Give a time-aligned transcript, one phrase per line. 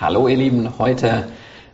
[0.00, 1.28] Hallo ihr Lieben, heute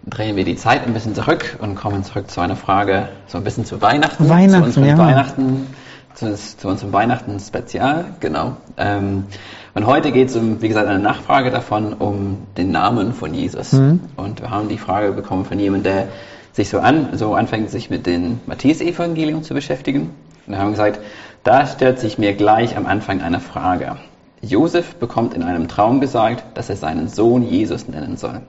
[0.07, 3.44] drehen wir die Zeit ein bisschen zurück und kommen zurück zu einer Frage, so ein
[3.44, 4.29] bisschen zu Weihnachten.
[4.29, 4.98] Weihnachten, zu unserem ja.
[4.98, 5.67] Weihnachten,
[6.12, 8.59] zu, zu unserem Weihnachten-Spezial, genau.
[8.77, 9.25] Ähm,
[9.72, 13.72] und heute geht es um, wie gesagt, eine Nachfrage davon, um den Namen von Jesus.
[13.72, 14.01] Mhm.
[14.17, 16.09] Und wir haben die Frage bekommen von jemandem, der
[16.52, 20.11] sich so, an, so anfängt, sich mit dem Matthäus-Evangelium zu beschäftigen.
[20.46, 21.00] Und wir haben gesagt,
[21.43, 23.96] da stellt sich mir gleich am Anfang eine Frage.
[24.43, 28.41] Josef bekommt in einem Traum gesagt, dass er seinen Sohn Jesus nennen soll.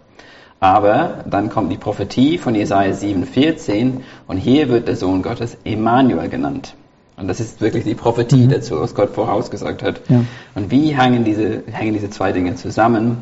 [0.60, 6.29] Aber dann kommt die Prophetie von Jesaja 7,14 und hier wird der Sohn Gottes Emmanuel
[6.29, 6.75] genannt.
[7.18, 10.01] Und das ist wirklich die Prophetie dazu, was Gott vorausgesagt hat.
[10.07, 10.24] Ja.
[10.56, 13.21] Und wie hängen diese, hängen diese zwei Dinge zusammen?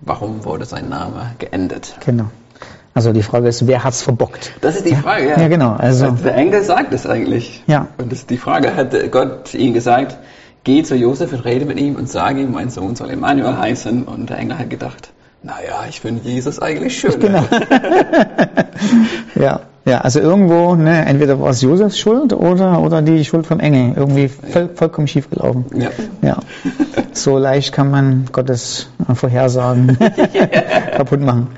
[0.00, 1.96] Warum wurde sein Name geändert?
[2.04, 2.26] Genau.
[2.92, 4.52] Also die Frage ist, wer hat's verbockt?
[4.60, 5.40] Das ist die Frage, ja.
[5.40, 5.74] Ja, genau.
[5.74, 7.62] Also, Der Engel sagt es eigentlich.
[7.66, 7.88] Ja.
[7.98, 10.16] Und das ist die Frage, hat Gott ihm gesagt,
[10.64, 14.04] geh zu Josef und rede mit ihm und sage ihm, mein Sohn soll Emmanuel heißen.
[14.04, 15.10] Und der Engel hat gedacht,
[15.42, 17.14] naja, ich finde Jesus eigentlich schön.
[17.20, 17.44] Genau.
[19.34, 23.60] ja, ja, also irgendwo, ne, entweder war es Josefs Schuld oder, oder die Schuld vom
[23.60, 23.94] Engel.
[23.96, 25.64] Irgendwie voll, vollkommen schief gelaufen.
[25.74, 25.90] Ja.
[26.22, 26.36] Ja.
[27.12, 29.98] So leicht kann man Gottes äh, Vorhersagen
[30.96, 31.48] kaputt machen.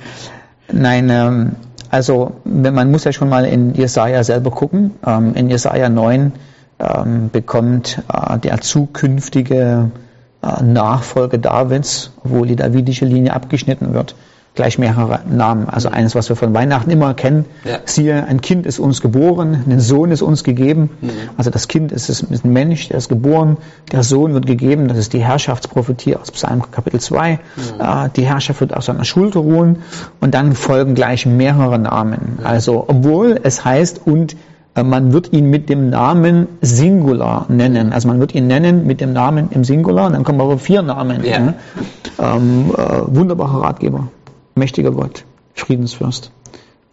[0.72, 1.52] Nein, ähm,
[1.90, 4.92] also man muss ja schon mal in Jesaja selber gucken.
[5.06, 6.32] Ähm, in Jesaja 9
[6.82, 9.90] ähm, bekommt äh, der zukünftige
[10.42, 14.14] äh, Nachfolger Davids, obwohl die davidische Linie abgeschnitten wird,
[14.54, 15.68] gleich mehrere Namen.
[15.68, 17.46] Also eines, was wir von Weihnachten immer kennen.
[17.64, 17.78] Ja.
[17.84, 20.90] Siehe, ein Kind ist uns geboren, ein Sohn ist uns gegeben.
[21.38, 23.56] Also das Kind ist, ist ein Mensch, der ist geboren,
[23.92, 24.88] der Sohn wird gegeben.
[24.88, 27.32] Das ist die Herrschaftsprophetie aus Psalm Kapitel 2.
[27.32, 27.38] Äh,
[28.14, 29.82] die Herrschaft wird auf seiner Schulter ruhen.
[30.20, 32.40] Und dann folgen gleich mehrere Namen.
[32.42, 34.36] Also obwohl es heißt, und
[34.74, 37.92] man wird ihn mit dem Namen Singular nennen.
[37.92, 40.06] Also man wird ihn nennen mit dem Namen im Singular.
[40.06, 41.22] Und dann kommen aber vier Namen.
[41.24, 41.38] Ja.
[41.38, 41.54] Ne?
[42.18, 44.08] Ähm, äh, wunderbarer Ratgeber,
[44.54, 46.32] mächtiger Gott, Friedensfürst.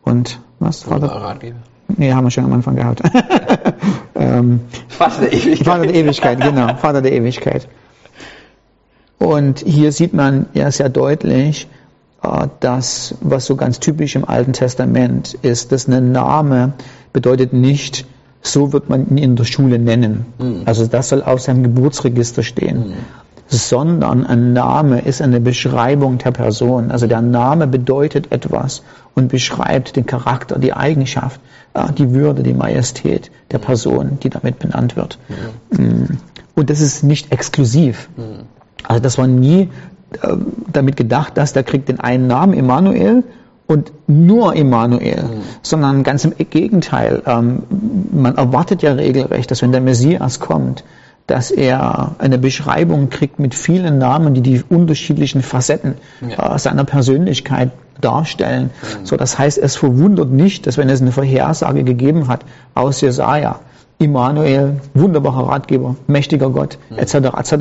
[0.03, 0.83] Und was?
[0.83, 1.03] Vater?
[1.03, 1.59] Wunderbarer Ratgeber.
[1.87, 3.01] Nee, haben wir schon am Anfang gehabt.
[4.15, 5.65] ähm, Vater der Ewigkeit.
[5.65, 6.75] Vater der Ewigkeit, genau.
[6.75, 7.67] Vater der Ewigkeit.
[9.17, 11.67] Und hier sieht man ja sehr deutlich,
[12.23, 16.73] äh, dass, was so ganz typisch im Alten Testament ist, dass ein Name
[17.13, 18.05] bedeutet nicht,
[18.41, 20.25] so wird man ihn in der Schule nennen.
[20.65, 22.93] Also das soll auf seinem Geburtsregister stehen.
[23.47, 26.91] Sondern ein Name ist eine Beschreibung der Person.
[26.91, 28.83] Also der Name bedeutet etwas
[29.15, 31.41] und beschreibt den Charakter, die Eigenschaft,
[31.73, 35.17] äh, die Würde, die Majestät der Person, die damit benannt wird.
[35.71, 36.17] Mm.
[36.55, 38.09] Und das ist nicht exklusiv.
[38.83, 39.69] Also das war nie
[40.71, 43.23] damit gedacht, dass der kriegt den einen Namen, Emmanuel,
[43.67, 45.23] und nur Emmanuel,
[45.61, 47.21] sondern ganz im Gegenteil.
[47.27, 47.61] Ähm,
[48.11, 50.83] man erwartet ja regelrecht, dass wenn der Messias kommt,
[51.27, 55.93] dass er eine Beschreibung kriegt mit vielen Namen, die die unterschiedlichen Facetten
[56.27, 56.55] Ja.
[56.55, 57.69] äh, seiner Persönlichkeit
[58.01, 58.71] darstellen.
[59.03, 62.41] So, das heißt, es verwundert nicht, dass wenn es eine Vorhersage gegeben hat
[62.73, 63.59] aus Jesaja,
[63.99, 67.53] Immanuel, wunderbarer Ratgeber, mächtiger Gott, etc., etc.,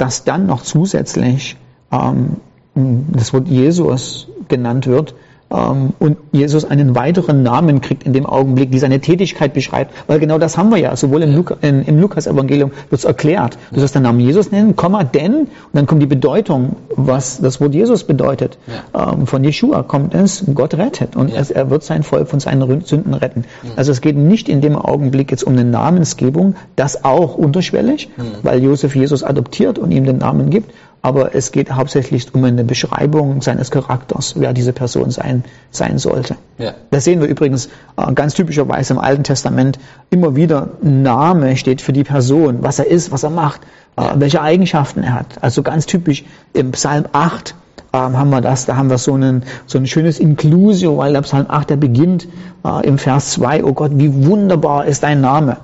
[0.00, 1.56] dass dann noch zusätzlich
[1.92, 2.36] ähm,
[2.74, 5.14] das Wort Jesus genannt wird
[5.50, 9.92] und Jesus einen weiteren Namen kriegt in dem Augenblick, die seine Tätigkeit beschreibt.
[10.06, 10.94] Weil genau das haben wir ja.
[10.94, 13.58] Sowohl im, Luca, in, im Lukas-Evangelium wird es erklärt.
[13.72, 17.60] Du sollst den Namen Jesus nennen, Komma, denn, und dann kommt die Bedeutung, was das
[17.60, 18.58] Wort Jesus bedeutet.
[18.94, 21.40] Ähm, von Jeshua kommt es, Gott rettet und Ja.
[21.40, 23.44] es, er wird sein Volk von seinen Sünden retten.
[23.74, 28.08] Also es geht nicht in dem Augenblick jetzt um eine Namensgebung, das auch unterschwellig,
[28.44, 30.70] weil Josef Jesus adoptiert und ihm den Namen gibt,
[31.02, 36.36] aber es geht hauptsächlich um eine Beschreibung seines Charakters, wer diese Person sein, sein sollte.
[36.58, 36.74] Ja.
[36.90, 39.78] Das sehen wir übrigens äh, ganz typischerweise im Alten Testament
[40.10, 40.68] immer wieder.
[40.82, 43.62] Name steht für die Person, was er ist, was er macht,
[43.96, 45.42] äh, welche Eigenschaften er hat.
[45.42, 47.54] Also ganz typisch im Psalm 8
[47.92, 51.22] ähm, haben wir das, da haben wir so, einen, so ein schönes Inclusio, weil der
[51.22, 52.28] Psalm 8, der beginnt
[52.64, 55.56] äh, im Vers 2, oh Gott, wie wunderbar ist dein Name.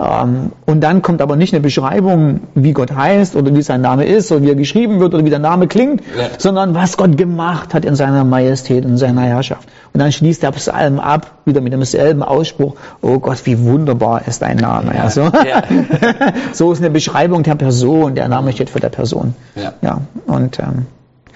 [0.00, 4.06] Ähm, und dann kommt aber nicht eine Beschreibung, wie Gott heißt oder wie sein Name
[4.06, 6.28] ist oder wie er geschrieben wird oder wie der Name klingt, Ja.
[6.38, 9.68] sondern was Gott gemacht hat in seiner Majestät und seiner Herrschaft.
[9.92, 14.42] Und dann schließt der Psalm ab, wieder mit demselben Ausspruch, oh Gott, wie wunderbar ist
[14.42, 14.94] dein Name.
[14.94, 15.22] Ja, so.
[15.22, 15.62] Ja.
[16.52, 19.34] so ist eine Beschreibung der Person, der Name steht für der Person.
[19.54, 19.74] Ja.
[19.82, 20.86] ja und ähm,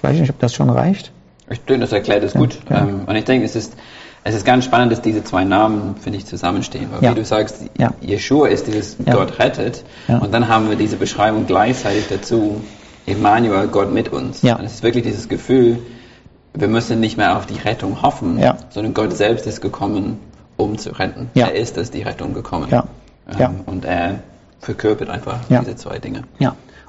[0.03, 1.13] ich weiß nicht, ob das schon reicht.
[1.51, 2.59] Ich denke, das erklärt es gut.
[2.69, 2.81] ja.
[2.83, 3.75] Ähm, und ich denke, es ist,
[4.25, 6.89] es ist ganz spannend, dass diese zwei Namen, finde ich, zusammenstehen.
[6.93, 7.11] Weil Ja.
[7.13, 7.93] wie du sagst, Ja.
[8.01, 9.15] Jeshua ist dieses Ja.
[9.15, 9.85] Gott rettet.
[10.09, 10.19] Ja.
[10.19, 12.63] Und dann haben wir diese Beschreibung gleichzeitig dazu,
[13.07, 14.43] Emmanuel, Gott mit uns.
[14.43, 14.57] Ja.
[14.57, 15.79] Und es ist wirklich dieses Gefühl,
[16.55, 18.57] wir müssen nicht mehr auf die Rettung hoffen, Ja.
[18.71, 20.19] sondern Gott selbst ist gekommen,
[20.57, 21.31] um zu retten.
[21.35, 21.47] Ja.
[21.47, 22.69] Er ist es, die Rettung gekommen.
[22.71, 22.85] Ja.
[23.31, 23.55] Ähm, Ja.
[23.67, 24.21] Und er
[24.61, 25.61] verkörpert einfach Ja.
[25.61, 26.23] diese zwei Dinge.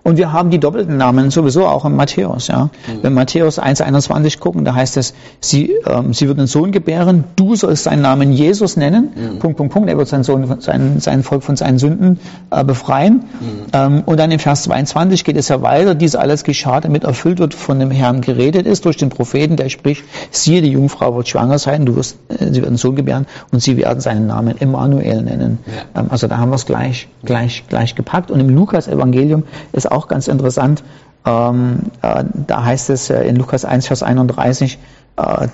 [0.04, 2.48] Und wir haben die doppelten Namen sowieso auch in Matthäus.
[2.48, 2.70] Ja.
[3.02, 7.56] Wenn Matthäus 1,21 gucken, da heißt es, sie, ähm, sie wird einen Sohn gebären, du
[7.56, 11.44] sollst seinen Namen Jesus nennen, Punkt, Punkt, Punkt, er wird sein, Sohn, sein, sein Volk
[11.44, 12.20] von seinen Sünden
[12.52, 13.24] äh, befreien.
[13.72, 17.40] Ähm, und dann in Vers 22 geht es ja weiter, dies alles geschah, damit erfüllt
[17.40, 21.30] wird, von dem Herrn geredet ist, durch den Propheten, der spricht, siehe, die Jungfrau wird
[21.30, 24.60] schwanger sein, du wirst, äh, sie wird einen Sohn gebären und sie werden seinen Namen
[24.60, 25.60] Emmanuel nennen.
[25.66, 26.02] Ja.
[26.02, 28.32] Ähm, also da haben wir es gleich, gleich, gleich gepackt.
[28.32, 29.44] Und im Lukas-Evangelium
[29.74, 30.84] ist auch ganz interessant,
[31.26, 34.78] ähm, äh, da heißt es äh, in Lukas 1, Vers 31,
[35.16, 35.48] äh,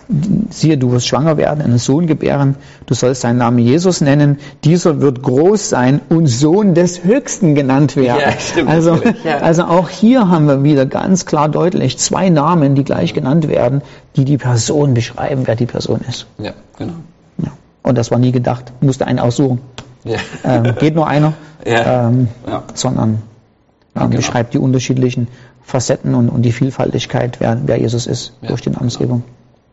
[0.50, 2.56] siehe, du wirst schwanger werden, einen Sohn gebären,
[2.86, 7.96] du sollst seinen Namen Jesus nennen, dieser wird groß sein und Sohn des Höchsten genannt
[7.96, 8.22] werden.
[8.22, 9.40] Ja, stimmt, also, ja.
[9.40, 13.82] also auch hier haben wir wieder ganz klar deutlich zwei Namen, die gleich genannt werden,
[14.16, 16.26] die die Person beschreiben, wer die Person ist.
[16.40, 16.94] Ja, genau.
[17.38, 17.52] Ja.
[17.84, 19.60] Und das war nie gedacht, musste einen aussuchen.
[20.04, 20.18] Ja.
[20.46, 21.34] Ähm, geht nur einer,
[21.66, 22.08] Ja.
[22.08, 22.64] ähm, Ja.
[22.74, 23.22] sondern
[24.06, 24.18] ähm, Genau.
[24.18, 25.28] beschreibt die unterschiedlichen
[25.64, 29.24] Facetten und, und die Vielfaltigkeit, wer, wer Jesus ist, Ja, durch die Namensgebung.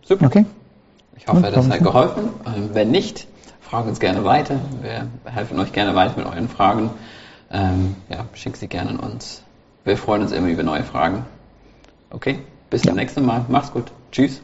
[0.05, 0.27] Super.
[0.27, 0.45] Okay?
[1.17, 2.29] Ich hoffe, Ja, das hat geholfen.
[2.47, 3.27] Ähm, Wenn nicht,
[3.61, 4.61] fragt uns gerne weiter.
[4.83, 6.91] Wir helfen euch gerne weiter mit euren Fragen.
[7.51, 9.43] Ähm, ja, schickt sie gerne an uns.
[9.85, 11.25] Wir freuen uns immer über neue Fragen.
[12.11, 12.41] Okay,
[12.71, 13.45] bis zum nächsten Mal.
[13.49, 13.85] Macht's gut.
[14.13, 14.41] Tschüss.